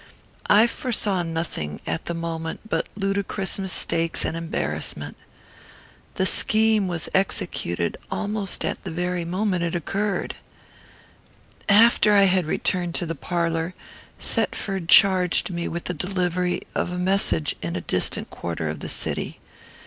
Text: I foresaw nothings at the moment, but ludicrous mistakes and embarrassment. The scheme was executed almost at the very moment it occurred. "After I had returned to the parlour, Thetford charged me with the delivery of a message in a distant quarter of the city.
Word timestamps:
I 0.49 0.65
foresaw 0.65 1.21
nothings 1.21 1.79
at 1.85 2.05
the 2.05 2.15
moment, 2.15 2.61
but 2.67 2.89
ludicrous 2.95 3.59
mistakes 3.59 4.25
and 4.25 4.35
embarrassment. 4.35 5.15
The 6.15 6.25
scheme 6.25 6.87
was 6.87 7.07
executed 7.13 7.97
almost 8.09 8.65
at 8.65 8.83
the 8.83 8.89
very 8.89 9.25
moment 9.25 9.63
it 9.63 9.75
occurred. 9.75 10.37
"After 11.69 12.15
I 12.15 12.23
had 12.23 12.45
returned 12.47 12.95
to 12.95 13.05
the 13.05 13.13
parlour, 13.13 13.75
Thetford 14.19 14.89
charged 14.89 15.51
me 15.51 15.67
with 15.67 15.83
the 15.83 15.93
delivery 15.93 16.63
of 16.73 16.89
a 16.91 16.97
message 16.97 17.53
in 17.61 17.75
a 17.75 17.81
distant 17.81 18.31
quarter 18.31 18.69
of 18.69 18.79
the 18.79 18.89
city. 18.89 19.39